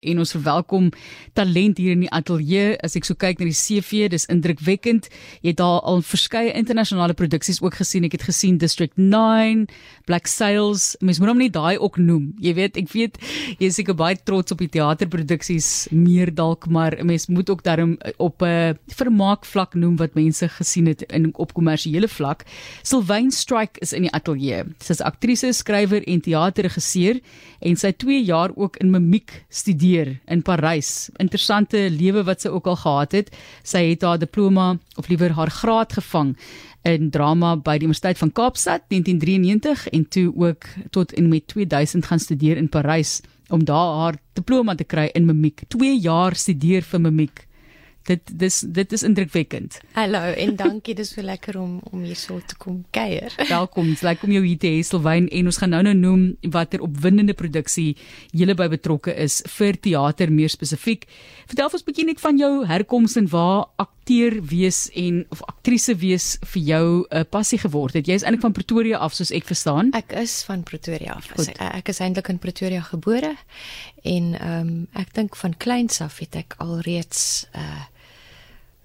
en 0.00 0.20
ons 0.22 0.32
verwelkom 0.32 0.88
talent 1.36 1.78
hier 1.80 1.92
in 1.92 2.04
die 2.06 2.12
ateljee. 2.14 2.72
As 2.84 2.96
ek 2.96 3.04
so 3.04 3.16
kyk 3.20 3.40
na 3.40 3.48
die 3.50 3.56
CV, 3.56 4.06
dis 4.08 4.24
indrukwekkend. 4.32 5.10
Jy 5.44 5.52
het 5.52 5.58
daar 5.60 5.82
al 5.88 6.00
verskeie 6.06 6.54
internasionale 6.56 7.16
produksies 7.16 7.60
ook 7.60 7.76
gesien. 7.82 8.06
Ek 8.08 8.16
het 8.16 8.24
gesien 8.24 8.56
District 8.60 8.96
9, 8.96 9.66
Black 10.08 10.30
Sails. 10.30 10.94
Mens 11.04 11.20
moet 11.20 11.32
hom 11.32 11.42
net 11.42 11.52
daai 11.56 11.76
ook 11.76 11.98
noem. 12.00 12.30
Jy 12.40 12.54
weet, 12.56 12.80
ek 12.80 12.88
weet 12.94 13.20
jy 13.60 13.68
is 13.68 13.76
seker 13.76 13.96
baie 13.98 14.16
trots 14.16 14.54
op 14.54 14.62
die 14.64 14.70
teaterproduksies 14.72 15.90
meer 15.92 16.32
dalk, 16.32 16.64
maar 16.72 16.96
mens 17.04 17.28
moet 17.28 17.52
ook 17.52 17.64
daarom 17.66 17.98
op 18.16 18.40
'n 18.40 18.72
uh, 18.72 18.74
vermaak 18.96 19.44
vlak 19.44 19.74
noem 19.74 19.96
wat 20.00 20.16
mense 20.16 20.48
gesien 20.48 20.86
het 20.86 21.02
in 21.12 21.30
op 21.36 21.52
kommersiële 21.52 22.08
vlak. 22.08 22.44
Sylvain 22.82 23.30
Strike 23.30 23.80
is 23.80 23.92
in 23.92 24.02
die 24.02 24.12
ateljee. 24.12 24.64
Sy's 24.80 25.00
aktrise, 25.00 25.52
skrywer 25.52 26.02
en 26.06 26.20
teaterregisseur 26.20 27.20
en 27.60 27.76
sy 27.76 27.92
2 27.92 28.24
jaar 28.24 28.50
ook 28.56 28.76
in 28.76 28.90
mimiek 28.90 29.44
studeer 29.48 29.89
studeer 29.90 30.20
in 30.26 30.42
Parys. 30.42 31.10
Interessante 31.18 31.88
lewe 31.90 32.22
wat 32.24 32.42
sy 32.42 32.48
ook 32.48 32.66
al 32.66 32.76
gehad 32.76 33.12
het. 33.12 33.30
Sy 33.62 33.90
het 33.90 34.02
haar 34.06 34.18
diploma 34.18 34.78
of 34.96 35.08
liewer 35.08 35.34
haar 35.34 35.50
graad 35.50 35.92
gevang 35.92 36.36
in 36.86 37.10
drama 37.10 37.56
by 37.56 37.76
die 37.78 37.88
Universiteit 37.88 38.18
van 38.18 38.32
Kaapstad 38.32 38.86
1993 38.88 39.88
en 39.92 40.06
toe 40.08 40.32
ook 40.36 40.64
tot 40.90 41.12
en 41.12 41.28
met 41.28 41.46
2000 41.46 42.06
gaan 42.06 42.18
studeer 42.18 42.56
in 42.56 42.68
Parys 42.68 43.20
om 43.50 43.64
daar 43.64 43.96
haar 43.98 44.18
diploma 44.34 44.74
te 44.74 44.84
kry 44.84 45.10
in 45.12 45.26
mimiek. 45.26 45.64
2 45.68 45.98
jaar 45.98 46.36
studeer 46.36 46.82
vir 46.82 47.00
mimiek 47.00 47.46
dit 48.08 48.32
dis 48.42 48.60
dit 48.60 48.92
is 48.92 49.02
indrukwekkend. 49.02 49.80
Hallo 49.92 50.20
en 50.32 50.56
dankie, 50.56 50.94
dis 50.94 51.12
so 51.14 51.22
lekker 51.22 51.58
om 51.60 51.78
om 51.90 52.02
hier 52.06 52.16
so 52.16 52.40
te 52.46 52.56
kom 52.58 52.84
kuier. 52.94 53.34
Welkom, 53.48 53.92
dis 53.92 54.04
lekker 54.06 54.28
om 54.28 54.34
jou 54.38 54.44
hier 54.46 54.60
te 54.60 54.70
hê, 54.72 54.82
Silwyn 54.86 55.28
en 55.28 55.50
ons 55.50 55.60
gaan 55.60 55.74
nou 55.74 55.82
nou 55.86 55.94
noem 55.94 56.24
watter 56.54 56.82
opwindende 56.86 57.36
produksie 57.36 57.96
julle 58.36 58.56
by 58.58 58.70
betrokke 58.72 59.14
is 59.14 59.40
vir 59.58 59.78
teater 59.80 60.32
meer 60.32 60.52
spesifiek. 60.52 61.06
Vertel 61.46 61.68
ons 61.70 61.82
'n 61.82 61.90
bietjie 61.90 62.06
net 62.06 62.20
van 62.20 62.38
jou 62.38 62.66
herkoms 62.66 63.16
en 63.16 63.28
waar 63.28 63.68
akteur 64.10 64.42
wees 64.42 64.90
en 64.94 65.26
of 65.30 65.42
aktrise 65.46 65.94
wees 65.96 66.38
vir 66.42 66.62
jou 66.62 67.06
'n 67.10 67.16
uh, 67.16 67.22
passie 67.30 67.58
geword 67.58 67.94
het. 67.94 68.06
Jy 68.06 68.14
is 68.14 68.22
eintlik 68.22 68.42
van 68.42 68.52
Pretoria 68.52 68.98
af 68.98 69.14
soos 69.14 69.30
ek 69.30 69.44
verstaan. 69.44 69.92
Ek 69.92 70.12
is 70.12 70.42
van 70.42 70.62
Pretoria 70.62 71.12
af. 71.12 71.30
Ek, 71.38 71.60
ek 71.60 71.88
is 71.88 72.00
eintlik 72.00 72.28
in 72.28 72.38
Pretoria 72.38 72.80
gebore 72.80 73.36
en 74.02 74.34
ehm 74.34 74.60
um, 74.60 74.88
ek 74.92 75.14
dink 75.14 75.36
van 75.36 75.56
kleins 75.56 76.00
af 76.00 76.18
het 76.18 76.34
ek 76.34 76.54
alreeds 76.58 77.46
uh 77.54 77.86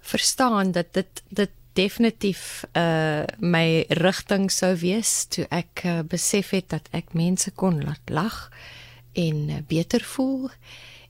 verstaan 0.00 0.72
dat 0.72 0.92
dit 0.92 1.22
dit 1.28 1.50
definitief 1.72 2.64
uh 2.76 3.24
my 3.38 3.84
rigting 3.88 4.50
sou 4.50 4.76
wees 4.76 5.26
toe 5.26 5.46
ek 5.50 5.82
uh, 5.84 6.00
besef 6.02 6.50
het 6.50 6.68
dat 6.68 6.88
ek 6.92 7.12
mense 7.12 7.50
kon 7.50 7.82
laat 7.84 8.08
lag 8.10 8.50
en 9.12 9.48
uh, 9.48 9.58
beter 9.66 10.00
voel 10.00 10.50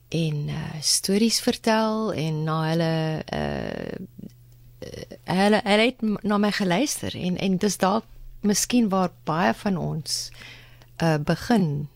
en 0.09 0.47
uh 0.49 0.81
stories 0.81 1.39
vertel 1.43 2.13
en 2.13 2.43
na 2.43 2.61
hulle 2.69 3.23
uh 3.33 4.05
hulle 5.27 5.61
hulle 5.63 5.85
het 5.85 6.01
na 6.23 6.37
my 6.37 6.51
geluister 6.51 7.15
en 7.15 7.37
en 7.37 7.57
dis 7.57 7.77
dalk 7.77 8.05
miskien 8.41 8.89
waar 8.89 9.11
baie 9.23 9.53
van 9.53 9.77
ons 9.77 10.31
uh 11.03 11.17
begin 11.17 11.87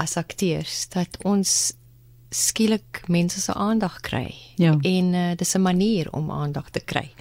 as 0.00 0.16
akteurs 0.16 0.88
dat 0.88 1.18
ons 1.24 1.72
skielik 2.30 3.02
mense 3.10 3.40
se 3.40 3.54
aandag 3.54 4.00
kry. 4.00 4.34
Ja. 4.56 4.76
En 4.80 5.14
uh, 5.14 5.30
dis 5.36 5.54
'n 5.54 5.62
manier 5.62 6.12
om 6.12 6.30
aandag 6.30 6.70
te 6.70 6.80
kry. 6.80 7.12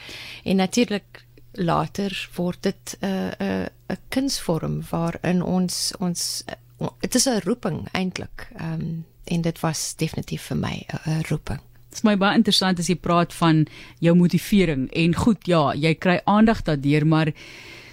En 0.43 0.55
natuurlik 0.55 1.25
later 1.51 2.29
word 2.35 2.63
dit 2.63 2.97
'n 2.99 3.05
uh, 3.05 3.31
'n 3.39 3.43
uh, 3.43 3.65
'n 3.87 3.97
kunsvorm 4.09 4.83
waarin 4.89 5.43
ons 5.43 5.93
ons 5.99 6.43
dit 6.99 7.15
is 7.15 7.25
'n 7.27 7.41
roeping 7.43 7.87
eintlik. 7.91 8.49
Ehm 8.55 8.73
um, 8.73 9.05
en 9.29 9.41
dit 9.41 9.59
was 9.59 9.93
definitief 9.95 10.41
vir 10.41 10.57
my 10.57 10.85
'n 11.05 11.21
roeping. 11.29 11.59
Dit 11.89 11.97
is 11.97 12.03
my 12.03 12.17
baie 12.17 12.35
interessant 12.35 12.79
as 12.79 12.87
jy 12.87 12.95
praat 12.95 13.33
van 13.33 13.67
jou 13.99 14.15
motivering 14.15 14.91
en 14.91 15.15
goed 15.15 15.45
ja, 15.47 15.73
jy 15.73 15.95
kry 15.95 16.21
aandag 16.25 16.61
daardeur 16.61 17.07
maar 17.07 17.33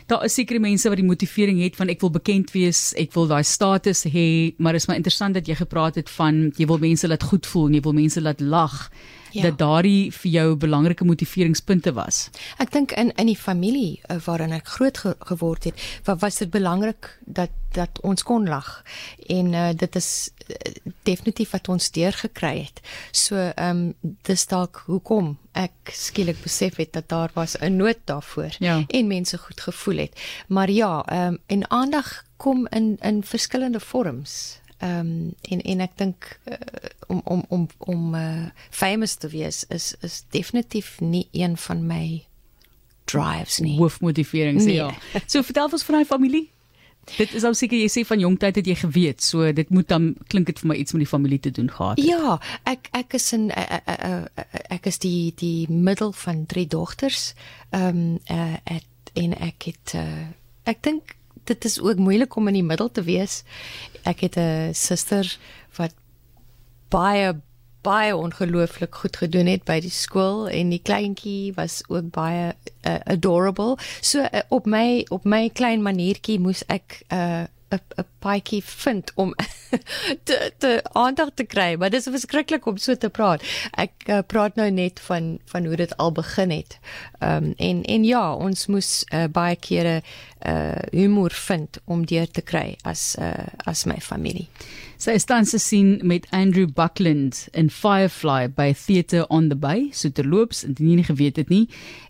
daar 0.06 0.24
is 0.24 0.34
sekere 0.34 0.58
mense 0.58 0.88
wat 0.88 0.96
die 1.00 1.06
motivering 1.06 1.62
het 1.62 1.76
van 1.76 1.88
ek 1.88 2.00
wil 2.00 2.10
bekend 2.10 2.52
wees, 2.54 2.92
ek 2.94 3.12
wil 3.12 3.26
daai 3.26 3.42
status 3.42 4.04
hê, 4.04 4.54
maar 4.58 4.74
is 4.74 4.86
maar 4.86 4.96
interessant 4.96 5.34
dat 5.34 5.46
jy 5.46 5.54
gepraat 5.58 5.94
het 5.94 6.10
van 6.10 6.52
jy 6.56 6.66
wil 6.66 6.78
mense 6.78 7.08
laat 7.08 7.22
goed 7.22 7.46
voel, 7.46 7.70
jy 7.74 7.80
wil 7.80 7.96
mense 7.96 8.20
laat 8.20 8.40
lag 8.40 8.90
ja. 9.36 9.42
dat 9.50 9.58
daardie 9.58 10.12
vir 10.12 10.30
jou 10.30 10.46
belangrike 10.56 11.04
motiveringspunte 11.04 11.92
was. 11.96 12.26
Ek 12.62 12.72
dink 12.74 12.92
in 12.96 13.12
in 13.16 13.30
die 13.30 13.38
familie 13.38 14.00
uh, 14.08 14.18
waarin 14.24 14.52
ek 14.56 14.68
groot 14.78 14.98
ge 14.98 15.14
geword 15.28 15.68
het, 15.70 15.86
wa 16.04 16.16
was 16.22 16.42
dit 16.42 16.50
belangrik 16.50 17.12
dat 17.24 17.50
dat 17.76 18.00
ons 18.00 18.22
kon 18.22 18.48
lag. 18.48 18.82
En 19.28 19.52
uh, 19.52 19.68
dit 19.76 19.96
is 19.96 20.30
uh, 20.48 20.56
definitief 21.02 21.50
wat 21.52 21.68
ons 21.68 21.90
deurgekry 21.90 22.54
het. 22.64 22.80
So 23.12 23.36
ehm 23.36 23.92
um, 24.02 24.14
dis 24.24 24.46
dalk 24.46 24.82
hoekom 24.86 25.36
ek 25.56 25.92
skielik 25.92 26.38
besef 26.42 26.76
het 26.80 26.92
dat 26.92 27.08
daar 27.08 27.30
was 27.34 27.56
'n 27.60 27.76
nood 27.76 27.98
daarvoor 28.04 28.56
ja. 28.58 28.84
en 28.88 29.06
mense 29.06 29.38
goed 29.38 29.60
gevoel 29.60 29.96
het. 29.96 30.20
Maar 30.48 30.70
ja, 30.70 31.04
ehm 31.04 31.34
um, 31.34 31.38
en 31.46 31.70
aandag 31.70 32.24
kom 32.36 32.66
in 32.70 32.96
in 33.00 33.24
verskillende 33.24 33.80
vorms. 33.80 34.60
Ehm 34.78 34.98
um, 34.98 35.34
en 35.42 35.62
en 35.62 35.80
ek 35.80 35.94
dink 35.96 36.40
uh, 36.44 36.56
om 37.06 37.22
om 37.24 37.44
om 37.48 37.68
om 37.78 38.14
uh, 38.14 38.48
famous 38.70 39.14
te 39.14 39.28
wees 39.28 39.64
is 39.68 39.94
is 40.00 40.24
definitief 40.30 41.00
nie 41.00 41.28
een 41.32 41.56
van 41.56 41.86
my 41.86 42.26
drives 43.04 43.58
nie. 43.58 43.76
Hoofmotivering 43.78 44.60
sê 44.60 44.64
nee. 44.64 44.74
ja. 44.74 44.92
So 45.26 45.42
vertel 45.42 45.72
ons 45.72 45.84
van 45.86 46.00
daai 46.00 46.08
familie. 46.08 46.50
Dit 47.16 47.34
is 47.38 47.44
al 47.46 47.54
seker 47.54 47.78
jy 47.78 47.88
sê 47.88 48.02
van 48.06 48.18
jong 48.20 48.36
tyd 48.42 48.58
het 48.58 48.66
jy 48.66 48.74
geweet, 48.80 49.22
so 49.22 49.46
dit 49.54 49.68
moet 49.70 49.86
dan 49.88 50.08
klink 50.26 50.48
dit 50.50 50.58
vir 50.58 50.72
my 50.72 50.76
iets 50.80 50.92
met 50.92 51.04
die 51.04 51.10
familie 51.10 51.38
te 51.40 51.52
doen 51.54 51.68
gehad 51.70 52.00
het. 52.00 52.06
Ja, 52.08 52.36
ek 52.66 52.90
ek 52.98 53.14
is 53.16 53.30
in 53.36 53.46
uh, 53.54 53.78
uh, 53.78 53.98
uh, 54.10 54.46
ek 54.74 54.88
is 54.90 54.98
die 54.98 55.30
die 55.38 55.70
middel 55.70 56.12
van 56.24 56.44
drie 56.50 56.66
dogters. 56.66 57.30
Ehm 57.70 58.02
um, 58.02 58.18
uh, 58.30 58.80
en 59.16 59.38
ek 59.40 59.70
het 59.70 59.94
uh, 59.96 60.26
ek 60.68 60.82
dink 60.84 61.14
dit 61.46 61.64
is 61.64 61.80
ook 61.80 61.96
moeilik 61.96 62.36
om 62.36 62.48
in 62.48 62.60
die 62.60 62.66
middel 62.66 62.90
te 62.90 63.02
wees. 63.02 63.42
Ek 64.02 64.20
het 64.20 64.36
'n 64.36 64.74
suster 64.74 65.38
wat 65.76 65.94
baie 66.88 67.34
baie 67.86 68.16
ongelooflik 68.16 68.94
goed 68.94 69.16
gedoen 69.16 69.46
het 69.46 69.64
by 69.64 69.78
die 69.80 69.92
skool 69.94 70.48
en 70.50 70.72
die 70.74 70.82
kleintjie 70.82 71.54
was 71.54 71.82
ook 71.86 72.10
baie 72.10 72.54
uh, 72.82 72.96
adorable. 73.04 73.76
So 74.00 74.24
uh, 74.26 74.42
op 74.48 74.66
my 74.66 75.06
op 75.08 75.24
my 75.24 75.48
klein 75.54 75.82
maniertjie 75.82 76.40
moes 76.42 76.64
ek 76.66 77.02
'n 77.10 77.14
uh, 77.14 77.44
'n 77.70 78.06
paadjie 78.26 78.62
vind 78.64 79.12
om 79.14 79.34
te 80.28 80.38
te 80.58 80.72
aandag 80.98 81.32
te 81.34 81.46
kry, 81.46 81.74
maar 81.78 81.92
dis 81.94 82.08
verskriklik 82.10 82.66
om 82.66 82.78
so 82.82 82.94
te 82.98 83.10
praat. 83.10 83.44
Ek 83.78 84.08
uh, 84.08 84.22
praat 84.26 84.58
nou 84.60 84.68
net 84.74 85.02
van 85.08 85.36
van 85.52 85.68
hoe 85.68 85.78
dit 85.82 85.96
al 86.02 86.14
begin 86.16 86.54
het. 86.54 86.78
Ehm 87.20 87.50
um, 87.50 87.52
en 87.68 87.84
en 87.96 88.04
ja, 88.04 88.24
ons 88.34 88.66
moes 88.72 88.90
uh, 89.12 89.26
baie 89.32 89.56
kere 89.56 90.00
uh 90.46 90.82
humor 90.92 91.32
vind 91.32 91.78
om 91.84 92.04
deur 92.06 92.28
te 92.30 92.42
kry 92.42 92.76
as 92.84 93.14
uh 93.18 93.46
as 93.64 93.86
my 93.86 93.96
familie. 94.00 94.48
Sy 94.96 95.12
is 95.18 95.26
tans 95.28 95.50
te 95.52 95.58
sien 95.60 95.98
met 96.08 96.24
Andrew 96.32 96.64
Buckland 96.72 97.42
in 97.52 97.68
Firefly 97.68 98.48
by 98.48 98.70
Theatre 98.72 99.26
on 99.28 99.50
the 99.50 99.56
Bay, 99.56 99.90
so 99.92 100.08
terloops, 100.08 100.62
indien 100.64 100.88
jy 100.88 100.96
nie 100.96 101.04
geweet 101.04 101.40
het 101.42 101.52
nie. 101.52 101.66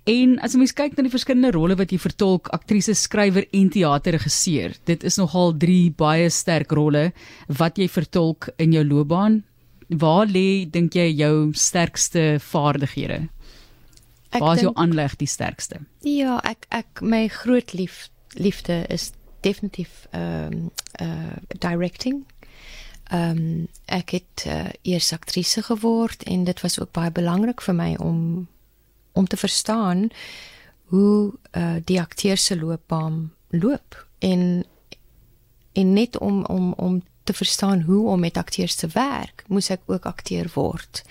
En 0.07 0.37
as 0.39 0.55
jy 0.55 0.61
mens 0.61 0.75
kyk 0.79 0.95
na 0.95 1.03
die 1.03 1.11
verskillende 1.11 1.51
rolle 1.57 1.75
wat 1.81 1.91
jy 1.91 1.99
vertolk, 1.99 2.47
aktrise, 2.55 2.95
skrywer 2.95 3.49
en 3.51 3.73
teaterregisseur, 3.75 4.77
dit 4.87 5.07
is 5.11 5.19
nogal 5.19 5.51
drie 5.59 5.91
baie 5.91 6.06
sterk 6.31 6.73
rolle 6.73 7.13
wat 7.49 7.79
jy 7.79 7.89
vertolk 7.89 8.49
in 8.59 8.73
jou 8.73 8.85
loopbaan. 8.85 9.45
Waar 9.89 10.27
lê 10.27 10.67
dink 10.71 10.95
jy 10.95 11.11
jou 11.15 11.53
sterkste 11.55 12.39
vaardighede? 12.43 13.29
Waar 14.37 14.57
is 14.57 14.63
jou 14.67 14.73
aanleg 14.75 15.17
die 15.17 15.31
sterkste? 15.31 15.81
Ja, 16.03 16.41
ek 16.45 16.67
ek 16.71 17.01
my 17.01 17.29
groot 17.29 17.73
lief 17.73 18.09
liefde 18.37 18.85
is 18.93 19.13
definitief 19.47 20.07
ehm 20.13 20.53
um, 20.53 20.71
uh 21.01 21.37
directing 21.61 22.25
Ehm 23.07 23.39
um, 23.39 23.69
ek 23.85 24.11
het 24.11 24.45
uh, 24.47 24.67
eers 24.83 25.13
aktrise 25.13 25.63
geword 25.63 26.23
en 26.23 26.45
dit 26.45 26.61
was 26.61 26.81
ook 26.81 26.91
baie 26.91 27.11
belangrik 27.11 27.63
vir 27.63 27.75
my 27.75 27.95
om 28.03 28.49
om 29.13 29.27
te 29.27 29.37
verstaan 29.37 30.09
hoe 30.91 31.33
uh, 31.53 31.77
die 31.85 32.01
akteur 32.01 32.37
se 32.37 32.59
loopbaan 32.59 33.33
loop 33.49 34.07
en 34.19 34.65
en 35.77 35.93
net 35.93 36.19
om 36.19 36.45
om 36.45 36.73
om 36.73 37.03
te 37.27 37.35
verstaan 37.35 37.81
hoe 37.81 38.09
om 38.09 38.21
met 38.21 38.37
akteurs 38.37 38.75
te 38.75 38.87
werk, 38.95 39.45
moes 39.51 39.71
ek 39.75 39.83
ook 39.91 40.07
akteur 40.07 40.51
word. 40.55 41.03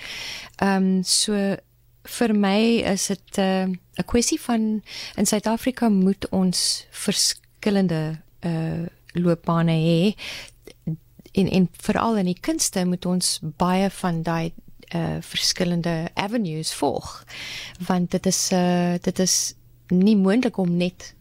Ehm 0.64 0.84
um, 0.84 1.04
so 1.04 1.56
vir 2.06 2.34
my 2.38 2.60
is 2.94 3.08
dit 3.08 3.38
eh, 3.42 3.66
'n 3.66 3.80
uh, 3.98 4.06
kwessie 4.06 4.40
van 4.42 4.82
in 5.16 5.26
Suid-Afrika 5.26 5.90
moet 5.90 6.30
ons 6.30 6.86
verskillende 6.92 8.22
uh 8.42 8.86
loopbane 9.16 9.72
hê 9.72 10.16
en 11.32 11.50
en 11.50 11.70
veral 11.72 12.18
in 12.18 12.26
die 12.26 12.40
kunste 12.40 12.86
moet 12.86 13.06
ons 13.06 13.40
baie 13.42 13.90
van 13.90 14.22
daai 14.24 14.52
uh 14.96 15.18
verskillende 15.22 16.10
avenues 16.14 16.74
volg 16.74 17.24
want 17.88 18.12
dit 18.12 18.26
is 18.26 18.52
uh 18.52 18.96
dit 19.02 19.20
is 19.20 19.56
nie 19.88 20.18
moontlik 20.18 20.58
om 20.58 20.78
net 20.78 21.16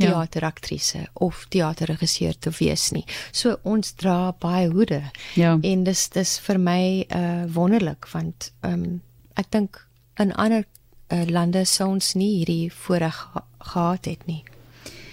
teateraktrise 0.00 0.98
ja. 0.98 1.10
of 1.26 1.44
teaterregisseur 1.48 2.38
te 2.38 2.52
wees 2.58 2.90
nie. 2.96 3.04
So 3.32 3.58
ons 3.62 3.94
dra 4.00 4.32
baie 4.40 4.68
hoede. 4.72 5.02
Ja. 5.38 5.56
En 5.62 5.84
dis 5.84 6.08
dis 6.14 6.38
vir 6.46 6.58
my 6.58 6.82
uh 7.08 7.46
wonderlik 7.54 8.08
want 8.14 8.52
ehm 8.60 8.84
um, 8.84 9.00
ek 9.38 9.50
dink 9.54 9.86
in 10.20 10.32
ander 10.34 10.64
uh, 11.10 11.24
lande 11.28 11.64
sou 11.64 11.88
ons 11.94 12.14
nie 12.14 12.30
hierdie 12.38 12.72
voorreg 12.72 13.16
ge 13.16 13.42
gehad 13.70 14.04
het 14.08 14.26
nie. 14.26 14.42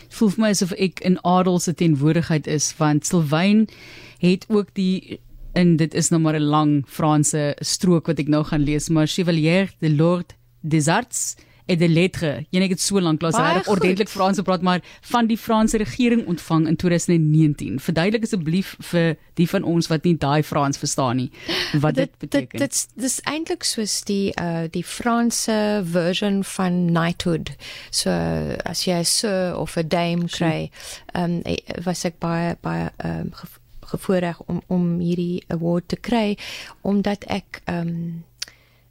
Voel 0.10 0.30
vir 0.34 0.42
my 0.42 0.50
asof 0.56 0.72
ek 0.80 1.02
in 1.06 1.18
adel 1.28 1.60
se 1.60 1.74
teenwoordigheid 1.74 2.48
is 2.48 2.72
want 2.78 3.06
Silwyn 3.06 3.68
het 4.24 4.46
ook 4.50 4.74
die 4.74 5.20
en 5.58 5.76
dit 5.78 5.94
is 5.94 6.10
nou 6.10 6.22
maar 6.22 6.38
'n 6.40 6.50
lang 6.54 6.84
Franse 6.88 7.56
strook 7.60 8.08
wat 8.08 8.20
ek 8.20 8.28
nou 8.28 8.44
gaan 8.44 8.64
lees 8.64 8.90
maar 8.90 9.08
Chevalier 9.08 9.74
de 9.80 9.90
l'Ordre 9.90 10.36
des 10.62 10.88
Arts 10.88 11.36
et 11.68 11.80
de 11.80 11.90
lettres. 11.90 12.46
Jy 12.50 12.60
net 12.64 12.82
so 12.82 13.00
lank 13.00 13.22
lank 13.22 13.36
reg 13.38 13.68
ordentlik 13.68 14.10
Frans 14.10 14.40
gepraat, 14.40 14.62
maar 14.62 14.82
van 15.12 15.28
die 15.28 15.38
Franse 15.38 15.78
regering 15.78 16.26
ontvang 16.28 16.68
in 16.68 16.76
2019. 16.76 17.80
Verduidelik 17.80 18.24
asseblief 18.24 18.76
vir 18.92 19.16
die 19.40 19.48
van 19.50 19.64
ons 19.64 19.90
wat 19.92 20.08
nie 20.08 20.16
daai 20.18 20.44
Frans 20.44 20.78
verstaan 20.78 21.16
nie 21.22 21.30
wat 21.80 21.96
dit, 21.96 22.10
dit 22.10 22.18
beteken. 22.18 22.60
Dit 22.60 22.88
dit 22.96 23.04
dis 23.04 23.20
eintlik 23.30 23.64
soos 23.68 24.00
die 24.08 24.32
uh 24.42 24.66
die 24.72 24.84
Franse 24.84 25.82
version 25.84 26.44
van 26.44 26.88
knighthood. 26.88 27.54
So 27.92 28.12
as 28.66 28.86
jy 28.88 29.00
'n 29.00 29.06
sir 29.06 29.56
of 29.56 29.78
'n 29.78 29.88
dame 29.88 30.28
kry, 30.28 30.72
ehm 31.14 31.42
um, 31.46 31.84
was 31.84 32.06
ek 32.06 32.20
baie 32.20 32.56
baie 32.62 32.92
ehm 32.98 33.20
um, 33.20 33.32
gevoorreg 33.88 34.42
om 34.46 34.62
om 34.68 35.00
hierdie 35.00 35.44
award 35.48 35.88
te 35.88 35.96
kry 35.96 36.38
omdat 36.82 37.24
ek 37.24 37.62
ehm 37.66 37.88
um, 37.88 38.24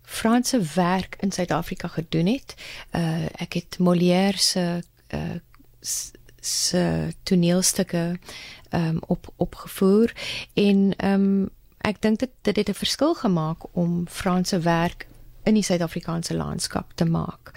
Franse 0.09 0.61
werk 0.75 1.17
in 1.21 1.33
Suid-Afrika 1.33 1.89
gedoen 1.89 2.27
het. 2.27 2.55
Uh 2.95 3.27
ek 3.43 3.59
het 3.59 3.79
Molière 3.79 4.39
se 4.39 4.83
uh 5.15 5.39
se 6.41 7.09
toneelstukke 7.23 8.19
um, 8.71 8.99
op 9.07 9.33
opgevoer 9.37 10.13
en 10.55 10.95
um, 11.05 11.49
ek 11.79 11.99
dink 12.03 12.19
dit 12.19 12.31
dit 12.43 12.57
het 12.57 12.69
'n 12.69 12.83
verskil 12.83 13.15
gemaak 13.15 13.67
om 13.73 14.07
Franse 14.09 14.59
werk 14.59 15.07
in 15.43 15.55
die 15.55 15.63
Suid-Afrikaanse 15.63 16.35
landskap 16.35 16.93
te 16.95 17.05
maak. 17.05 17.51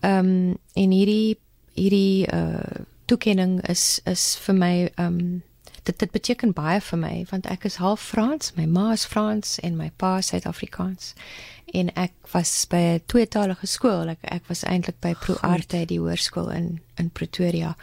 Um, 0.00 0.56
en 0.72 0.90
hierdie 0.90 1.38
hierdie 1.72 2.26
uh 2.32 2.84
toekenning 3.04 3.68
is 3.68 4.00
is 4.04 4.36
vir 4.36 4.54
my 4.54 4.90
um, 4.96 5.42
dit 5.84 5.98
dit 5.98 6.10
beteken 6.10 6.52
baie 6.56 6.80
vir 6.80 6.98
my 6.98 7.14
want 7.30 7.46
ek 7.46 7.64
is 7.68 7.76
half 7.76 8.00
Frans, 8.00 8.52
my 8.56 8.66
ma 8.66 8.92
is 8.92 9.04
Frans 9.04 9.58
en 9.62 9.76
my 9.76 9.90
pa 10.00 10.16
is 10.18 10.32
Suid-Afrikaans 10.32 11.14
en 11.74 11.90
ek 11.98 12.12
was 12.32 12.52
by 12.70 12.76
'n 12.76 13.02
tweetalige 13.06 13.66
skool. 13.66 14.08
Ek 14.08 14.18
ek 14.22 14.48
was 14.48 14.64
eintlik 14.64 15.00
by 15.00 15.14
Pro 15.14 15.36
Arte 15.42 15.84
die 15.86 15.98
hoërskool 15.98 16.50
in 16.54 16.80
in 16.96 17.10
Pretoria 17.10 17.76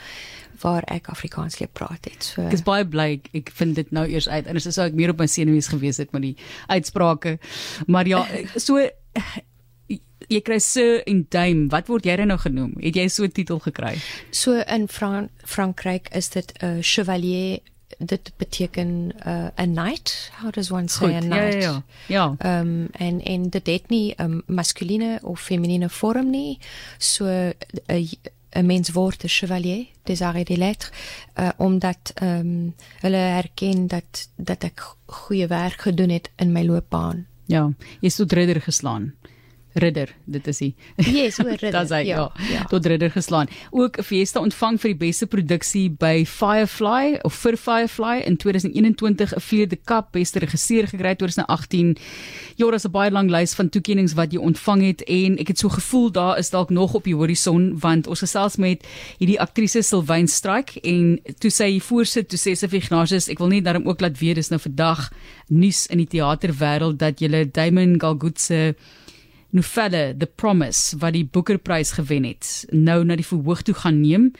waar 0.61 0.83
ek 0.87 1.09
Afrikaans 1.09 1.59
leer 1.59 1.69
praat 1.73 2.05
het. 2.05 2.23
So 2.23 2.41
Ek 2.41 2.53
is 2.53 2.63
baie 2.63 2.85
bly 2.85 3.21
ek 3.33 3.51
vind 3.53 3.75
dit 3.75 3.91
nou 3.91 4.05
eers 4.07 4.27
uit. 4.27 4.47
En 4.47 4.55
as 4.55 4.63
sou 4.63 4.85
ek 4.85 4.93
meer 4.93 5.09
op 5.09 5.19
my 5.19 5.27
senuwees 5.27 5.67
gewees 5.67 5.97
het 5.97 6.11
met 6.11 6.21
die 6.21 6.35
uitsprake. 6.67 7.39
Maar 7.87 8.07
ja, 8.07 8.25
so 8.55 8.77
jy 10.29 10.41
kry 10.41 10.59
so 10.59 11.01
in 11.05 11.25
dame. 11.29 11.67
Wat 11.69 11.87
word 11.87 12.05
jy 12.05 12.15
nou 12.25 12.37
genoem? 12.37 12.73
Het 12.79 12.95
jy 12.95 13.07
so 13.07 13.23
'n 13.23 13.31
titel 13.31 13.59
gekry? 13.59 13.97
So 14.31 14.61
in 14.67 14.87
Fran 14.87 15.29
Frankryk 15.43 16.09
is 16.15 16.29
dit 16.29 16.53
'n 16.61 16.65
uh, 16.65 16.81
chevalier 16.81 17.59
dit 17.97 18.31
beteken 18.37 19.11
uh, 19.27 19.45
a 19.59 19.65
knight? 19.65 20.31
How 20.41 20.51
does 20.51 20.71
one 20.71 20.87
say 20.87 21.07
Goed, 21.07 21.15
a 21.15 21.19
knight 21.19 21.63
ja 21.63 21.83
ja. 22.07 22.35
Ja. 22.37 22.61
Um 22.61 22.87
en 22.91 23.21
en 23.23 23.49
dit 23.49 23.67
het 23.67 23.89
nie 23.89 24.13
'n 24.17 24.23
um, 24.23 24.41
maskuline 24.45 25.19
of 25.23 25.39
feminine 25.39 25.89
vorm 25.89 26.29
nie. 26.29 26.59
So 26.97 27.25
'n 27.25 27.53
uh, 27.87 28.11
'n 28.51 28.65
mens 28.65 28.91
word 28.91 29.23
'n 29.23 29.27
chevalier 29.27 29.87
des 30.03 30.21
arts 30.21 30.39
et 30.39 30.47
des 30.47 30.57
lettres 30.57 30.91
uh, 31.39 31.49
omdat 31.57 32.13
um 32.21 32.75
hulle 32.99 33.17
erken 33.17 33.87
dat 33.87 34.29
dat 34.35 34.63
ek 34.63 34.95
goeie 35.05 35.47
werk 35.47 35.81
gedoen 35.81 36.09
het 36.09 36.29
in 36.35 36.51
my 36.51 36.63
loopbaan. 36.63 37.25
Ja 37.45 37.71
jy 37.99 38.07
is 38.07 38.15
tot 38.15 38.31
ridder 38.31 38.61
geslaan 38.61 39.13
ridder 39.73 40.09
dit 40.25 40.47
is 40.47 40.59
hy 40.59 40.73
yes 40.97 41.39
oor 41.39 41.55
ridder 41.55 41.81
dis 41.81 41.93
hy 41.95 42.03
ja, 42.07 42.17
ja, 42.17 42.47
ja. 42.51 42.63
tot 42.71 42.85
ridder 42.85 43.11
geslaan. 43.11 43.47
Ook 43.71 44.01
fiesta 44.03 44.39
ontvang 44.39 44.79
vir 44.81 44.93
die 44.93 44.99
beste 45.05 45.27
produksie 45.27 45.89
by 45.89 46.23
Firefly 46.27 47.19
of 47.27 47.35
vir 47.43 47.57
Firefly. 47.57 48.21
In 48.27 48.37
2021 48.37 49.35
'n 49.35 49.41
vierde 49.41 49.75
kap 49.75 50.11
beste 50.11 50.39
regisseur 50.39 50.87
gekry 50.87 51.15
2018 51.15 51.97
ja 52.57 52.69
daar's 52.71 52.85
'n 52.85 52.91
baie 52.91 53.11
lang 53.11 53.29
lys 53.29 53.53
van 53.53 53.69
toekenninge 53.69 54.15
wat 54.15 54.33
jy 54.33 54.39
ontvang 54.39 54.81
het 54.81 55.01
en 55.07 55.37
ek 55.37 55.47
het 55.47 55.59
so 55.59 55.69
gevoel 55.69 56.11
daar 56.11 56.37
is 56.37 56.49
dalk 56.49 56.69
nog 56.69 56.93
op 56.93 57.03
die 57.03 57.15
horison 57.15 57.79
want 57.79 58.07
ons 58.07 58.19
gesels 58.19 58.55
met 58.55 58.85
hierdie 59.17 59.39
aktrise 59.39 59.81
Sylvain 59.81 60.27
Strike 60.27 60.79
en 60.81 61.19
toe 61.39 61.49
sy 61.49 61.79
voorsit 61.79 62.29
toe 62.29 62.39
sê 62.39 62.55
sy 62.55 62.67
vir 62.67 62.79
Ignatius 62.79 63.29
ek 63.29 63.39
wil 63.39 63.47
net 63.47 63.63
daarom 63.63 63.87
ook 63.87 64.01
laat 64.01 64.19
weet 64.19 64.35
dis 64.35 64.49
nou 64.49 64.59
vandag 64.59 65.11
nuus 65.47 65.87
in 65.87 65.97
die 65.97 66.07
teaterwêreld 66.07 66.99
dat 66.99 67.19
jy 67.19 67.49
Damon 67.51 67.99
Galgutse 67.99 68.75
novelle 69.51 70.15
The 70.17 70.27
Promise 70.27 70.97
wat 71.01 71.13
die 71.13 71.25
Booker-prys 71.25 71.93
gewen 71.97 72.25
het, 72.27 72.65
nou 72.71 73.01
na 73.05 73.17
die 73.19 73.27
verhoog 73.27 73.61
toe 73.67 73.75
gaan 73.75 74.01
neem 74.01 74.31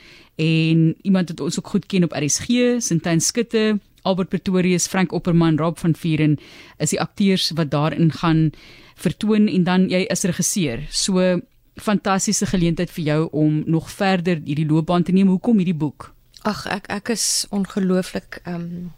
en 0.41 0.91
iemand 1.03 1.33
wat 1.33 1.43
ons 1.43 1.59
ook 1.59 1.73
goed 1.75 1.87
ken 1.91 2.07
op 2.07 2.15
RSG, 2.17 2.79
Sintyn 2.81 3.21
Skutte, 3.21 3.79
Albert 4.01 4.29
Pretorius, 4.29 4.87
Frank 4.87 5.11
Opperman, 5.11 5.57
Rob 5.57 5.77
van 5.77 5.93
Vieren 5.95 6.37
is 6.77 6.93
die 6.95 7.01
akteurs 7.01 7.51
wat 7.55 7.71
daarin 7.71 8.11
gaan 8.11 8.49
vertoon 8.95 9.47
en 9.47 9.63
dan 9.63 9.89
jy 9.89 10.05
is 10.09 10.25
regisseur. 10.25 10.85
So 10.89 11.41
fantastiese 11.81 12.45
geleentheid 12.49 12.91
vir 12.91 13.03
jou 13.03 13.21
om 13.31 13.61
nog 13.65 13.91
verder 13.91 14.41
hierdie 14.45 14.67
loopbaan 14.67 15.03
te 15.03 15.13
neem. 15.15 15.29
Hoekom 15.31 15.61
hierdie 15.61 15.77
boek? 15.77 16.11
Ag 16.47 16.65
ek 16.73 16.89
ek 16.89 17.13
is 17.13 17.45
ongelooflik 17.53 18.41
um 18.49 18.91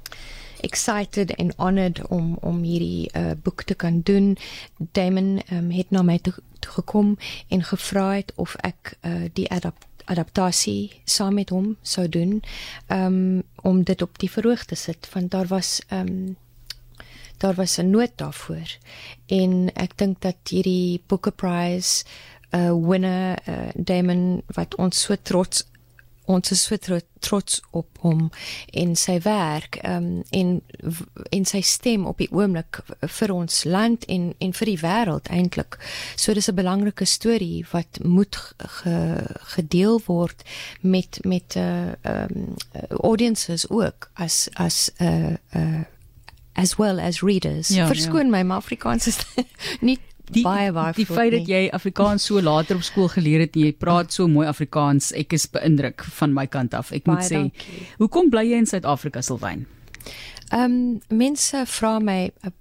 excited 0.64 1.36
and 1.40 1.56
honored 1.58 2.02
om 2.08 2.38
om 2.42 2.62
hierdie 2.64 3.10
uh, 3.14 3.32
boek 3.44 3.64
te 3.64 3.76
kan 3.76 4.02
doen. 4.02 4.38
Damon 4.78 5.42
um, 5.52 5.70
het 5.72 5.92
na 5.92 6.02
my 6.02 6.18
toe, 6.18 6.34
toe 6.60 6.72
gekom 6.72 7.18
en 7.48 7.64
gevra 7.64 8.14
het 8.16 8.32
of 8.36 8.56
ek 8.64 8.96
uh, 9.02 9.28
die 9.34 9.50
adapt 9.52 9.88
adaptasie 10.12 11.02
saam 11.08 11.38
met 11.40 11.52
hom 11.54 11.78
sou 11.82 12.10
doen 12.12 12.42
um, 12.92 13.44
om 13.64 13.84
dit 13.88 14.02
op 14.02 14.18
die 14.20 14.32
verhoog 14.32 14.66
te 14.68 14.76
sit 14.76 15.08
want 15.14 15.32
daar 15.32 15.48
was 15.48 15.80
um, 15.96 16.36
daar 17.40 17.56
was 17.56 17.78
'n 17.80 17.90
nood 17.90 18.12
daarvoor 18.16 18.78
en 19.28 19.72
ek 19.74 19.98
dink 19.98 20.22
dat 20.22 20.36
hierdie 20.50 21.02
Booker 21.08 21.32
Prize 21.32 22.04
uh, 22.52 22.74
winner 22.90 23.40
uh, 23.48 23.70
Damon 23.76 24.42
wat 24.48 24.76
ons 24.76 25.02
so 25.02 25.16
trots 25.22 25.64
ons 26.26 26.52
is 26.52 26.64
so 26.64 26.78
trots 27.20 27.62
op 27.72 28.00
hom 28.00 28.32
en 28.72 28.96
sy 29.00 29.18
werk 29.24 29.80
um, 29.88 30.24
en 30.32 30.62
en 31.30 31.46
sy 31.46 31.62
stem 31.62 32.06
op 32.08 32.20
die 32.22 32.30
oomblik 32.32 32.80
vir 33.18 33.34
ons 33.34 33.64
land 33.64 34.06
en 34.12 34.32
en 34.44 34.54
vir 34.54 34.72
die 34.72 34.80
wêreld 34.82 35.32
eintlik. 35.32 35.80
So 36.16 36.34
dis 36.34 36.50
'n 36.50 36.56
belangrike 36.56 37.06
storie 37.06 37.66
wat 37.72 38.00
moet 38.04 38.36
ge, 38.58 39.24
gedeel 39.56 40.02
word 40.06 40.44
met 40.82 41.20
met 41.24 41.56
uh 41.56 41.92
um 42.04 42.56
audiences 42.90 43.70
ook 43.70 44.10
as 44.14 44.50
as 44.54 44.92
'n 45.00 45.06
uh, 45.06 45.36
uh 45.56 45.84
as 46.56 46.78
well 46.78 47.00
as 47.00 47.22
readers. 47.22 47.68
Ja, 47.68 47.88
Verskoon 47.88 48.26
ja. 48.26 48.30
my, 48.30 48.44
maar 48.44 48.58
Afrikaans 48.58 49.08
is 49.08 49.18
nie 49.88 50.00
die, 50.32 50.44
baie 50.46 50.72
baie 50.72 50.94
die 50.96 51.06
feit 51.08 51.34
dat 51.36 51.50
jy 51.50 51.66
Afrikaans 51.76 52.26
so 52.30 52.42
later 52.42 52.80
op 52.80 52.86
skool 52.88 53.10
geleer 53.12 53.44
het 53.44 53.58
en 53.58 53.66
jy 53.68 53.74
praat 53.76 54.14
so 54.16 54.28
mooi 54.32 54.48
Afrikaans, 54.48 55.12
ek 55.18 55.36
is 55.38 55.48
beïndruk 55.52 56.06
van 56.20 56.34
my 56.36 56.48
kant 56.48 56.74
af. 56.78 56.94
Ek 56.96 57.06
baie 57.08 57.18
moet 57.18 57.28
sê, 57.28 57.42
dankie. 57.42 57.86
hoekom 58.00 58.32
bly 58.34 58.46
jy 58.48 58.64
in 58.64 58.70
Suid-Afrika, 58.70 59.24
Silwyn? 59.26 59.68
Ehm 60.54 60.64
um, 60.64 60.82
mense 61.10 61.66
vra 61.76 61.98
my 62.04 62.18
uh, 62.46 62.52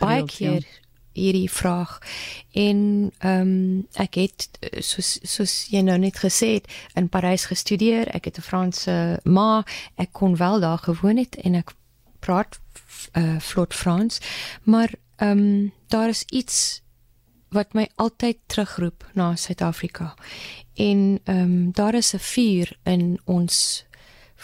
baie 0.00 0.24
keer 0.28 0.62
ja. 0.64 0.78
hierdie 1.12 1.50
vraag 1.52 1.98
en 2.58 2.78
ehm 3.20 3.40
um, 3.40 3.84
ek 4.00 4.18
het 4.20 4.48
soos 4.80 5.18
soos 5.28 5.56
jy 5.72 5.84
nou 5.86 5.98
net 6.00 6.18
gesê 6.20 6.56
het 6.58 6.72
in 6.96 7.08
Parys 7.12 7.46
gestudeer. 7.50 8.10
Ek 8.12 8.28
het 8.30 8.38
'n 8.38 8.48
Franse 8.48 8.96
ma. 9.24 9.64
Ek 9.96 10.12
kon 10.12 10.36
wel 10.36 10.60
daar 10.60 10.78
gewoon 10.78 11.16
het 11.16 11.36
en 11.44 11.54
ek 11.54 11.72
praat 12.22 12.58
uh, 13.18 13.38
vlot 13.40 13.74
Frans, 13.74 14.20
maar 14.62 14.94
ehm 15.16 15.38
um, 15.38 15.72
daar 15.88 16.08
is 16.08 16.24
iets 16.30 16.82
wat 17.52 17.74
my 17.76 17.88
altyd 17.94 18.38
terugroep 18.46 19.10
na 19.12 19.36
Suid-Afrika. 19.36 20.14
En 20.74 21.20
ehm 21.24 21.38
um, 21.38 21.72
daar 21.72 21.94
is 21.94 22.14
'n 22.14 22.18
vuur 22.18 22.76
in 22.82 23.20
ons 23.24 23.84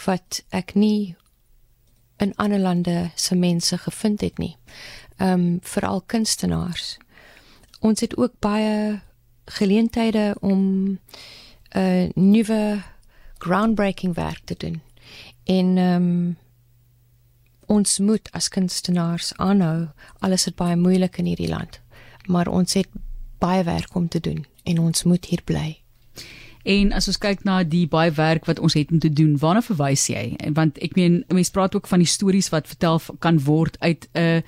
wat 0.05 0.43
ek 0.49 0.73
nie 0.73 1.15
in 2.17 2.35
ander 2.35 2.59
lande 2.59 3.11
se 3.15 3.35
mense 3.35 3.77
gevind 3.77 4.21
het 4.21 4.37
nie. 4.37 4.57
Ehm 5.17 5.31
um, 5.31 5.59
veral 5.61 6.01
kunstenaars. 6.01 6.97
Ons 7.79 7.99
het 7.99 8.17
ook 8.17 8.33
baie 8.39 8.99
geleenthede 9.45 10.35
om 10.39 10.59
'n 10.59 10.99
uh, 11.77 12.09
nuwe 12.13 12.81
groundbreaking 13.37 14.15
werk 14.15 14.41
te 14.43 14.55
doen. 14.57 14.81
En 15.43 15.77
ehm 15.77 15.95
um, 15.95 16.37
ons 17.69 17.99
moet 17.99 18.29
as 18.33 18.49
kunstenaars 18.49 19.33
aanhou. 19.37 19.89
Alles 20.25 20.47
is 20.49 20.57
baie 20.57 20.75
moeilik 20.75 21.19
in 21.21 21.29
hierdie 21.29 21.51
land, 21.51 21.79
maar 22.27 22.49
ons 22.49 22.73
het 22.73 22.89
baie 23.39 23.63
werk 23.63 23.95
om 23.95 24.07
te 24.07 24.19
doen 24.19 24.45
en 24.63 24.79
ons 24.79 25.03
moet 25.03 25.25
hier 25.25 25.41
bly. 25.45 25.77
En 26.67 26.91
as 26.93 27.07
ons 27.07 27.17
kyk 27.17 27.45
na 27.47 27.61
die 27.63 27.85
baie 27.87 28.11
werk 28.11 28.49
wat 28.49 28.59
ons 28.59 28.75
het 28.75 28.91
om 28.91 28.99
te 28.99 29.11
doen, 29.13 29.37
waarna 29.39 29.61
verwys 29.63 30.09
jy? 30.11 30.35
Want 30.57 30.77
ek 30.83 30.97
meen 30.99 31.21
mense 31.31 31.53
praat 31.55 31.75
ook 31.75 31.87
van 31.87 32.03
die 32.03 32.09
stories 32.09 32.51
wat 32.53 32.67
vertel 32.67 32.99
kan 33.23 33.39
word 33.45 33.79
uit 33.79 34.09
'n 34.13 34.43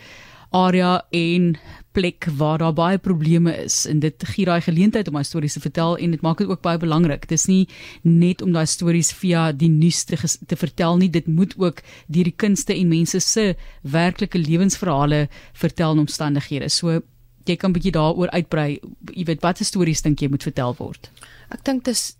area 0.51 1.05
en 1.09 1.55
plek 1.91 2.27
waar 2.37 2.57
daar 2.57 2.73
baie 2.73 2.97
probleme 2.97 3.53
is 3.63 3.85
en 3.85 3.99
dit 3.99 4.23
gee 4.33 4.45
daai 4.45 4.61
geleentheid 4.61 5.07
om 5.07 5.17
daai 5.19 5.27
stories 5.27 5.53
te 5.53 5.63
vertel 5.63 5.97
en 5.97 6.11
dit 6.15 6.21
maak 6.23 6.39
dit 6.39 6.47
ook 6.47 6.61
baie 6.63 6.79
belangrik. 6.79 7.27
Dis 7.27 7.47
nie 7.51 7.67
net 8.01 8.41
om 8.41 8.51
daai 8.55 8.65
stories 8.65 9.11
via 9.19 9.51
die 9.51 9.69
nuus 9.69 10.03
te, 10.07 10.19
te 10.47 10.55
vertel 10.55 10.97
nie, 10.97 11.09
dit 11.09 11.27
moet 11.27 11.55
ook 11.57 11.81
deur 12.07 12.29
die 12.29 12.35
kunste 12.35 12.75
en 12.75 12.91
mense 12.91 13.19
se 13.19 13.55
werklike 13.81 14.39
lewensverhale 14.39 15.27
vertel 15.53 15.97
en 15.97 16.05
omstandighede. 16.05 16.69
So 16.69 17.01
jy 17.45 17.57
kan 17.57 17.73
bietjie 17.73 17.93
daaroor 17.95 18.31
uitbrei. 18.31 18.79
Jy 19.11 19.25
weet 19.27 19.43
watter 19.43 19.65
stories 19.65 20.03
dink 20.05 20.21
jy 20.21 20.29
moet 20.31 20.45
vertel 20.45 20.75
word? 20.79 21.09
Ek 21.51 21.65
dink 21.67 21.83
dis 21.85 22.13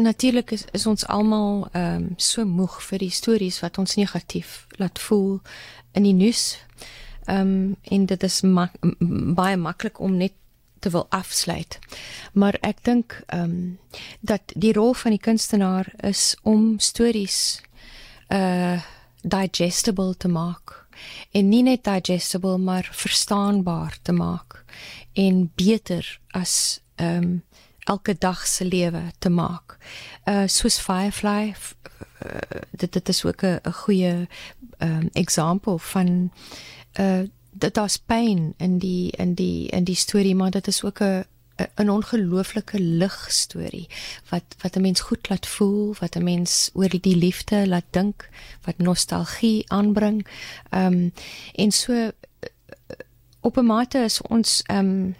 natuurlik 0.00 0.54
is, 0.56 0.64
is 0.72 0.86
ons 0.88 1.04
almal 1.12 1.66
ehm 1.72 1.96
um, 1.96 2.06
so 2.16 2.46
moeg 2.48 2.78
vir 2.88 3.04
die 3.04 3.12
stories 3.12 3.60
wat 3.64 3.78
ons 3.78 3.98
negatief 4.00 4.64
laat 4.80 4.98
voel 5.08 5.40
in 5.98 6.08
die 6.08 6.16
nuus. 6.16 6.56
Ehm 7.28 7.40
um, 7.40 7.76
en 7.82 8.06
dit 8.06 8.22
is 8.22 8.40
mak 8.40 8.72
baie 9.36 9.56
maklik 9.56 10.00
om 10.00 10.16
net 10.16 10.32
te 10.78 10.90
wil 10.90 11.06
afsluit. 11.08 11.78
Maar 12.32 12.56
ek 12.60 12.84
dink 12.88 13.20
ehm 13.26 13.42
um, 13.50 13.78
dat 14.20 14.40
die 14.54 14.72
rol 14.72 14.94
van 14.94 15.10
die 15.10 15.20
kunstenaar 15.20 15.92
is 16.00 16.36
om 16.42 16.78
stories 16.78 17.60
uh 18.28 18.80
digestible 19.22 20.14
te 20.16 20.28
maak 20.28 20.86
en 21.30 21.48
nie 21.48 21.62
net 21.62 21.84
digestible 21.84 22.58
maar 22.58 22.88
verstaanbaar 22.92 23.98
te 24.02 24.12
maak 24.12 24.64
en 25.12 25.50
beter 25.54 26.20
as 26.30 26.80
ehm 26.96 27.22
um, 27.22 27.42
elke 27.88 28.14
dag 28.18 28.46
se 28.46 28.64
lewe 28.64 29.02
te 29.18 29.30
maak. 29.32 29.78
Uh 30.28 30.44
soos 30.46 30.78
Firefly 30.78 31.54
uh, 31.54 32.60
dit 32.70 32.92
dit 32.92 33.08
is 33.08 33.24
ook 33.24 33.42
'n 33.42 33.72
goeie 33.72 34.28
um, 34.78 35.10
voorbeeld 35.12 35.82
van 35.82 36.32
uh 37.00 37.22
dit 37.52 37.74
daar's 37.74 37.98
pyn 37.98 38.54
in 38.56 38.78
die 38.78 39.10
in 39.10 39.34
die 39.34 39.68
in 39.68 39.84
die 39.84 39.96
storie 39.96 40.34
maar 40.34 40.50
dit 40.50 40.66
is 40.66 40.84
ook 40.84 41.00
'n 41.00 41.24
'n 41.76 41.90
ongelooflike 41.90 42.78
lig 42.80 43.32
storie 43.32 43.88
wat 44.30 44.44
wat 44.62 44.76
'n 44.76 44.80
mens 44.80 45.00
goed 45.00 45.28
laat 45.28 45.46
voel, 45.46 45.94
wat 45.98 46.16
'n 46.16 46.22
mens 46.22 46.70
oor 46.72 46.88
die 47.00 47.16
liefde 47.16 47.66
laat 47.66 47.90
dink, 47.90 48.28
wat 48.64 48.78
nostalgie 48.78 49.64
aanbring. 49.70 50.26
Um, 50.70 51.12
en 51.54 51.72
so 51.72 52.10
op 53.40 53.56
'n 53.56 53.64
mate 53.64 53.98
is 53.98 54.22
ons 54.22 54.62
um, 54.70 55.16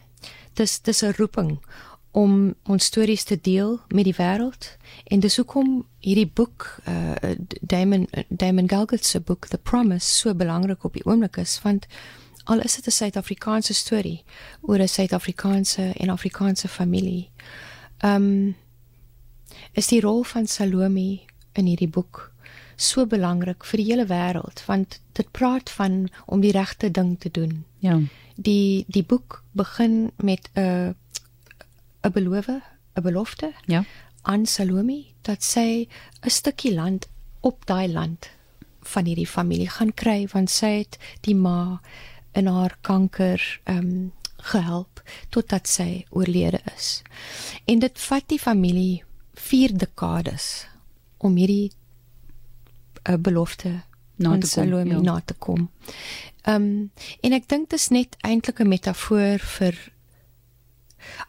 dis 0.55 0.81
dis 0.81 1.03
'n 1.03 1.15
roeping 1.17 1.59
om 2.19 2.55
ons 2.67 2.85
stories 2.85 3.25
te 3.25 3.39
deel 3.41 3.77
met 3.95 4.07
die 4.09 4.17
wêreld 4.17 4.73
en 5.13 5.21
dis 5.23 5.37
hoekom 5.39 5.85
hierdie 6.03 6.31
boek 6.41 6.67
uh, 6.91 7.35
Damon 7.61 8.09
Damon 8.29 8.71
Galgut 8.71 9.05
se 9.07 9.21
boek 9.21 9.47
The 9.53 9.59
Promise 9.59 10.07
so 10.07 10.35
belangrik 10.35 10.85
op 10.85 10.99
die 10.99 11.05
oomblik 11.07 11.39
is 11.39 11.59
want 11.63 11.87
al 12.49 12.65
is 12.65 12.75
dit 12.75 12.87
'n 12.87 12.97
Suid-Afrikaanse 12.97 13.75
storie 13.75 14.25
oor 14.61 14.79
'n 14.79 14.89
Suid-Afrikaanse 14.89 15.93
en 15.97 16.09
Afrikaanse 16.09 16.69
familie. 16.69 17.31
Ehm 17.99 18.23
um, 18.23 18.57
is 19.73 19.87
die 19.87 20.01
rol 20.01 20.23
van 20.23 20.47
Salome 20.47 21.21
in 21.53 21.67
hierdie 21.67 21.89
boek 21.89 22.33
so 22.77 23.07
belangrik 23.07 23.65
vir 23.65 23.77
die 23.77 23.87
hele 23.91 24.07
wêreld 24.07 24.63
want 24.67 25.01
dit 25.13 25.31
praat 25.31 25.71
van 25.71 26.09
om 26.27 26.41
die 26.41 26.53
regte 26.53 26.91
ding 26.91 27.19
te 27.21 27.31
doen. 27.31 27.65
Ja. 27.79 28.01
Die 28.35 28.85
die 28.89 29.05
boek 29.05 29.43
begin 29.53 30.11
met 30.17 30.51
'n 30.55 30.95
'n 32.09 32.13
belowe, 32.13 32.63
'n 32.95 33.03
belofte. 33.03 33.53
Ja. 33.67 33.85
aan 34.23 34.47
Salome 34.47 35.05
dat 35.23 35.45
sy 35.45 35.89
'n 36.21 36.31
stukkie 36.31 36.75
land 36.75 37.09
op 37.41 37.67
daai 37.67 37.89
land 37.89 38.31
van 38.81 39.05
hierdie 39.05 39.27
familie 39.27 39.69
gaan 39.69 39.95
kry 39.95 40.29
want 40.33 40.51
sy 40.51 40.71
het 40.79 40.99
die 41.21 41.35
ma 41.35 41.81
in 42.33 42.47
haar 42.47 42.77
kanker 42.81 43.61
ehm 43.65 43.79
um, 43.79 44.13
gehelp 44.39 45.03
totdat 45.29 45.69
sy 45.69 46.07
oorlede 46.11 46.61
is. 46.77 47.03
En 47.65 47.79
dit 47.79 48.01
vat 48.01 48.29
die 48.29 48.39
familie 48.39 49.03
4 49.35 49.79
dekades 49.79 50.67
om 51.19 51.37
hierdie 51.37 51.73
'n 53.05 53.13
uh, 53.13 53.19
belofte 53.19 53.83
na 54.17 54.39
te 54.39 54.47
kom, 54.55 54.87
ja. 54.87 55.01
na 55.01 55.21
te 55.25 55.35
kom. 55.35 55.71
Ehm 56.43 56.55
um, 56.55 56.91
en 57.21 57.33
ek 57.33 57.49
dink 57.49 57.71
dit 57.71 57.79
is 57.79 57.89
net 57.89 58.17
eintlik 58.21 58.61
'n 58.61 58.69
metafoor 58.69 59.39
vir 59.39 59.75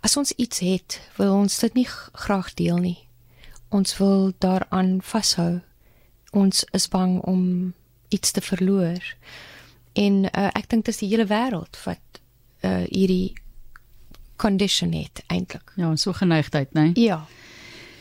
as 0.02 0.18
ons 0.18 0.32
iets 0.38 0.60
het, 0.60 1.00
wil 1.18 1.34
ons 1.34 1.60
dit 1.60 1.74
nie 1.74 1.88
graag 2.14 2.54
deel 2.54 2.78
nie. 2.78 2.98
Ons 3.70 3.98
wil 3.98 4.32
daaraan 4.38 5.00
vashou. 5.02 5.60
Ons 6.32 6.64
is 6.74 6.88
bang 6.88 7.20
om 7.22 7.74
iets 8.10 8.32
te 8.32 8.42
verloor 8.42 9.04
en 9.94 10.24
uh, 10.30 10.50
ek 10.54 10.70
dink 10.70 10.86
dit 10.86 10.94
is 10.94 11.02
die 11.02 11.10
hele 11.12 11.26
wêreld 11.30 11.78
wat 11.86 12.22
uh, 12.66 12.86
hierdie 12.88 13.36
condition 14.40 14.94
het 14.96 15.24
eintlik. 15.28 15.74
Ja, 15.76 15.92
so 15.96 16.14
geneigtheid, 16.16 16.72
né? 16.74 16.92
Nee? 16.94 17.10
Ja. 17.10 17.26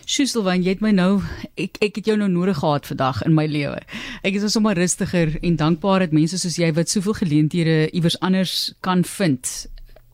Sjoeselwan, 0.09 0.63
jy 0.65 0.73
het 0.77 0.85
my 0.85 0.93
nou 0.95 1.19
ek 1.61 1.81
ek 1.85 1.99
het 2.01 2.07
jou 2.09 2.17
nou 2.17 2.31
nodig 2.33 2.61
gehad 2.63 2.87
vandag 2.89 3.21
in 3.27 3.35
my 3.37 3.45
lewe. 3.51 3.81
Ek 4.25 4.39
is 4.39 4.47
sommer 4.53 4.79
rustiger 4.79 5.35
en 5.43 5.59
dankbaar 5.61 6.07
dat 6.07 6.15
mense 6.17 6.39
soos 6.41 6.57
jy 6.57 6.71
wat 6.77 6.89
soveel 6.89 7.19
geleenthede 7.19 7.91
iewers 7.91 8.17
anders 8.25 8.73
kan 8.81 9.05
vind 9.05 9.69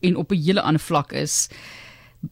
en 0.05 0.15
op 0.21 0.31
'n 0.31 0.43
hele 0.45 0.61
ander 0.61 0.81
vlak 0.81 1.11
is 1.11 1.49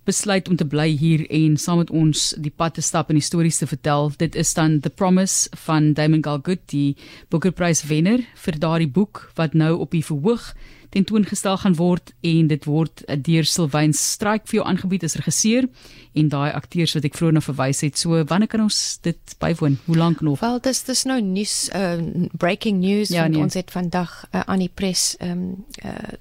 besluit 0.04 0.50
om 0.50 0.56
te 0.56 0.66
bly 0.66 0.88
hier 0.98 1.24
en 1.30 1.58
saam 1.58 1.78
met 1.84 1.92
ons 1.94 2.34
die 2.42 2.54
pad 2.56 2.78
te 2.78 2.82
stap 2.82 3.10
en 3.10 3.20
die 3.20 3.26
stories 3.26 3.58
te 3.62 3.70
vertel. 3.70 4.12
Dit 4.18 4.36
is 4.40 4.54
dan 4.58 4.80
The 4.80 4.90
Promise 4.90 5.50
van 5.66 5.94
Damon 5.94 6.24
Galgut, 6.24 6.64
die 6.74 6.96
Booker-prys 7.30 7.86
wenner 7.90 8.24
vir 8.46 8.60
daardie 8.60 8.90
boek 8.90 9.28
wat 9.36 9.54
nou 9.54 9.76
op 9.80 9.92
die 9.92 10.06
verhoog 10.06 10.54
tentoongestel 10.94 11.58
gaan 11.58 11.74
word 11.74 12.12
en 12.22 12.50
dit 12.52 12.66
word 12.70 13.02
deur 13.26 13.48
Sylvain 13.50 13.96
Strike 13.98 14.46
vir 14.50 14.60
jou 14.60 14.66
aangebied 14.70 15.06
as 15.08 15.16
regisseur 15.18 15.66
en 16.14 16.30
daai 16.30 16.52
akteurs 16.54 16.94
wat 16.94 17.08
ek 17.10 17.18
vroeër 17.18 17.38
na 17.40 17.42
verwys 17.42 17.82
het. 17.86 17.98
So 17.98 18.20
wanneer 18.30 18.52
kan 18.52 18.62
ons 18.62 19.00
dit 19.06 19.38
bywoon? 19.42 19.80
Hoe 19.88 19.98
lank 19.98 20.22
nog? 20.22 20.44
Wel, 20.44 20.60
dis 20.68 20.84
dis 20.86 21.06
nou 21.10 21.18
nuus 21.26 21.56
uh, 21.74 21.98
breaking 22.38 22.78
news 22.84 23.14
ja, 23.14 23.26
nee. 23.28 23.42
ons 23.42 23.58
het 23.58 23.74
vandag 23.74 24.14
uh, 24.30 24.46
aan 24.46 24.62
die 24.62 24.70
pres 24.70 25.16
ehm 25.18 25.32
um, 25.32 25.66
uh, 25.82 26.14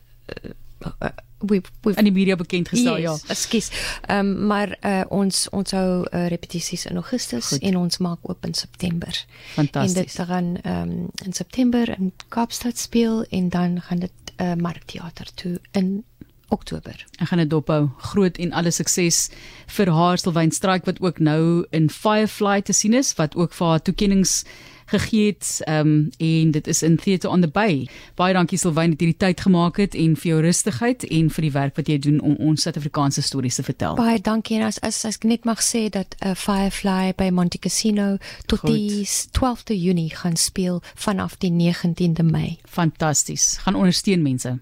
uh, 0.89 1.13
we've 1.47 1.71
we've 1.83 1.99
in 1.99 2.05
die 2.05 2.13
media 2.13 2.37
bekend 2.37 2.69
gestel 2.69 2.99
yes, 2.99 3.23
ja. 3.23 3.35
Ekskuus. 3.35 3.71
Ehm 4.07 4.19
um, 4.19 4.47
maar 4.47 4.77
uh, 4.81 5.03
ons 5.09 5.49
ons 5.51 5.71
hou 5.71 6.03
uh, 6.03 6.27
repetisies 6.27 6.87
in 6.87 6.97
Augustus 6.97 7.47
Goed. 7.47 7.63
en 7.63 7.77
ons 7.77 7.99
maak 7.99 8.19
oop 8.23 8.47
in 8.47 8.55
September. 8.55 9.25
Fantasties. 9.55 9.95
En 9.95 10.03
dit 10.03 10.27
gaan 10.27 10.57
ehm 10.63 10.91
um, 10.91 11.11
in 11.25 11.33
September 11.33 11.99
in 11.99 12.13
Kaapstad 12.29 12.79
speel 12.79 13.25
en 13.25 13.49
dan 13.49 13.81
gaan 13.81 13.99
dit 13.99 14.13
uh, 14.37 14.55
Markteater 14.55 15.35
toe 15.35 15.61
in 15.71 16.05
Oktober. 16.53 17.07
Ek 17.19 17.31
gaan 17.31 17.41
dit 17.43 17.51
dophou. 17.51 17.89
Groot 18.13 18.37
en 18.39 18.53
alle 18.53 18.71
sukses 18.71 19.31
vir 19.73 19.93
haar 19.93 20.21
Stilwyn 20.21 20.53
Strike 20.53 20.89
wat 20.89 21.01
ook 21.01 21.19
nou 21.19 21.65
in 21.71 21.89
Firefly 21.91 22.61
te 22.63 22.77
sien 22.77 22.95
is 22.95 23.15
wat 23.21 23.37
ook 23.37 23.57
vir 23.57 23.67
haar 23.75 23.83
toekenninge 23.83 24.45
gegee 24.93 25.27
het 25.27 25.63
um, 25.69 26.11
en 26.17 26.51
dit 26.51 26.67
is 26.67 26.83
in 26.83 26.97
Theatre 26.97 27.31
on 27.31 27.41
the 27.41 27.49
Bay. 27.49 27.89
Baie 28.15 28.35
dankie 28.37 28.59
Silwyn 28.59 28.93
dat 28.95 29.01
jy 29.01 29.13
die 29.13 29.21
tyd 29.25 29.41
gemaak 29.41 29.79
het 29.81 29.97
en 29.99 30.17
vir 30.19 30.33
jou 30.33 30.41
rustigheid 30.45 31.07
en 31.09 31.31
vir 31.33 31.47
die 31.47 31.53
werk 31.55 31.79
wat 31.81 31.89
jy 31.89 31.99
doen 32.03 32.19
om 32.21 32.37
ons 32.51 32.67
Suid-Afrikaanse 32.67 33.25
stories 33.25 33.61
te 33.61 33.67
vertel. 33.67 33.97
Baie 34.01 34.21
dankie 34.21 34.59
en 34.61 34.67
as 34.69 34.81
as, 34.83 35.01
as 35.09 35.21
ek 35.21 35.29
net 35.31 35.49
mag 35.49 35.63
sê 35.65 35.87
dat 35.93 36.17
uh, 36.21 36.35
Firefly 36.39 37.15
by 37.19 37.31
Monte 37.35 37.61
Cassino 37.63 38.17
tot 38.51 38.67
Goed. 38.67 38.75
die 38.75 39.07
12de 39.39 39.79
Junie 39.79 40.11
gaan 40.15 40.37
speel 40.37 40.83
vanaf 40.95 41.39
die 41.41 41.53
19de 41.53 42.27
Mei. 42.27 42.59
Fantasties. 42.69 43.57
Gaan 43.65 43.79
ondersteun 43.79 44.23
mense. 44.23 44.59